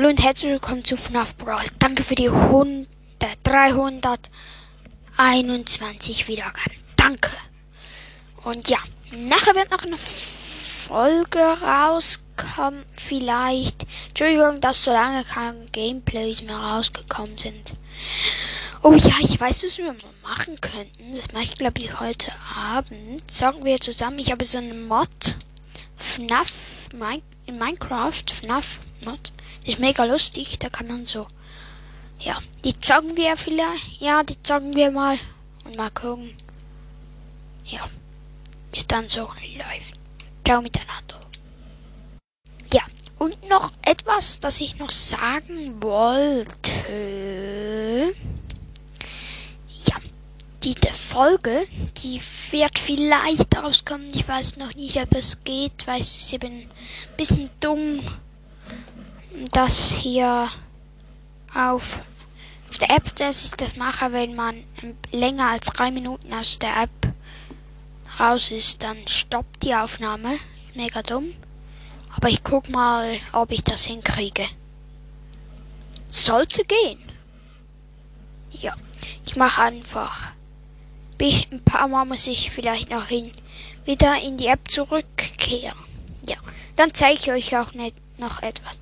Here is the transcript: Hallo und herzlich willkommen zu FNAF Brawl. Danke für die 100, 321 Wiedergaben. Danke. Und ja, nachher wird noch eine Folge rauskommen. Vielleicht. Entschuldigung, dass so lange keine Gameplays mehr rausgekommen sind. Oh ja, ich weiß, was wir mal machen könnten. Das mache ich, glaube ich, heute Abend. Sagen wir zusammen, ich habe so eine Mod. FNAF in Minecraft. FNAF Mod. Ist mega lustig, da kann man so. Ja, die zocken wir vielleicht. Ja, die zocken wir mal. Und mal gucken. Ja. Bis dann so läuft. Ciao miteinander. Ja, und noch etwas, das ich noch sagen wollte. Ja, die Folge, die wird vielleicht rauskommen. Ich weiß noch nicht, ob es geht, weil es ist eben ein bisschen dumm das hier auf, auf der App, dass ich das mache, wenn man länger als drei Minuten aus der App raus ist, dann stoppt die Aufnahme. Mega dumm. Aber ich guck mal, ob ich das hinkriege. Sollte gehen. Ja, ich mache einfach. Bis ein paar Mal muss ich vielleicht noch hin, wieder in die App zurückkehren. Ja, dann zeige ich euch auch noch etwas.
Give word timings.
Hallo 0.00 0.08
und 0.08 0.24
herzlich 0.24 0.52
willkommen 0.52 0.82
zu 0.82 0.96
FNAF 0.96 1.36
Brawl. 1.36 1.66
Danke 1.78 2.02
für 2.02 2.14
die 2.14 2.30
100, 2.30 2.88
321 3.42 6.26
Wiedergaben. 6.26 6.72
Danke. 6.96 7.28
Und 8.42 8.70
ja, 8.70 8.78
nachher 9.12 9.54
wird 9.54 9.70
noch 9.70 9.84
eine 9.84 9.98
Folge 9.98 11.38
rauskommen. 11.38 12.82
Vielleicht. 12.96 13.86
Entschuldigung, 14.08 14.58
dass 14.62 14.84
so 14.84 14.90
lange 14.90 15.22
keine 15.22 15.66
Gameplays 15.66 16.40
mehr 16.44 16.56
rausgekommen 16.56 17.36
sind. 17.36 17.74
Oh 18.82 18.94
ja, 18.94 19.16
ich 19.20 19.38
weiß, 19.38 19.64
was 19.64 19.76
wir 19.76 19.84
mal 19.84 19.96
machen 20.22 20.58
könnten. 20.62 21.14
Das 21.14 21.30
mache 21.34 21.44
ich, 21.44 21.56
glaube 21.56 21.78
ich, 21.78 22.00
heute 22.00 22.32
Abend. 22.56 23.30
Sagen 23.30 23.66
wir 23.66 23.78
zusammen, 23.78 24.18
ich 24.18 24.32
habe 24.32 24.46
so 24.46 24.56
eine 24.56 24.72
Mod. 24.72 25.36
FNAF 26.00 26.88
in 27.46 27.58
Minecraft. 27.58 28.24
FNAF 28.28 28.80
Mod. 29.02 29.32
Ist 29.64 29.78
mega 29.78 30.04
lustig, 30.04 30.58
da 30.58 30.70
kann 30.70 30.88
man 30.88 31.06
so. 31.06 31.26
Ja, 32.18 32.38
die 32.64 32.78
zocken 32.78 33.16
wir 33.16 33.36
vielleicht. 33.36 34.00
Ja, 34.00 34.22
die 34.22 34.42
zocken 34.42 34.74
wir 34.74 34.90
mal. 34.90 35.18
Und 35.64 35.76
mal 35.76 35.90
gucken. 35.90 36.34
Ja. 37.64 37.84
Bis 38.72 38.86
dann 38.86 39.08
so 39.08 39.22
läuft. 39.56 39.94
Ciao 40.44 40.62
miteinander. 40.62 41.20
Ja, 42.72 42.82
und 43.18 43.48
noch 43.48 43.72
etwas, 43.82 44.38
das 44.40 44.60
ich 44.60 44.78
noch 44.78 44.90
sagen 44.90 45.82
wollte. 45.82 46.70
Ja, 49.86 49.96
die 50.64 50.74
Folge, 50.92 51.66
die 52.02 52.20
wird 52.50 52.78
vielleicht 52.78 53.56
rauskommen. 53.56 54.10
Ich 54.12 54.28
weiß 54.28 54.56
noch 54.58 54.74
nicht, 54.74 54.96
ob 54.98 55.14
es 55.14 55.42
geht, 55.44 55.86
weil 55.86 56.00
es 56.00 56.16
ist 56.16 56.32
eben 56.32 56.52
ein 56.52 56.70
bisschen 57.16 57.50
dumm 57.60 58.00
das 59.52 59.90
hier 59.90 60.48
auf, 61.54 62.00
auf 62.68 62.78
der 62.78 62.90
App, 62.90 63.16
dass 63.16 63.44
ich 63.44 63.50
das 63.52 63.76
mache, 63.76 64.12
wenn 64.12 64.34
man 64.34 64.62
länger 65.12 65.50
als 65.50 65.66
drei 65.66 65.90
Minuten 65.90 66.32
aus 66.34 66.58
der 66.58 66.82
App 66.82 67.14
raus 68.18 68.50
ist, 68.50 68.82
dann 68.82 69.06
stoppt 69.08 69.62
die 69.62 69.74
Aufnahme. 69.74 70.36
Mega 70.74 71.02
dumm. 71.02 71.32
Aber 72.14 72.28
ich 72.28 72.42
guck 72.42 72.68
mal, 72.70 73.18
ob 73.32 73.50
ich 73.50 73.64
das 73.64 73.84
hinkriege. 73.84 74.44
Sollte 76.08 76.64
gehen. 76.64 77.00
Ja, 78.50 78.74
ich 79.24 79.36
mache 79.36 79.62
einfach. 79.62 80.32
Bis 81.20 81.42
ein 81.52 81.62
paar 81.62 81.86
Mal 81.86 82.06
muss 82.06 82.26
ich 82.28 82.50
vielleicht 82.50 82.88
noch 82.88 83.08
hin, 83.08 83.30
wieder 83.84 84.18
in 84.22 84.38
die 84.38 84.46
App 84.46 84.70
zurückkehren. 84.70 85.76
Ja, 86.26 86.36
dann 86.76 86.94
zeige 86.94 87.18
ich 87.18 87.30
euch 87.30 87.56
auch 87.58 87.74
noch 88.16 88.40
etwas. 88.40 88.80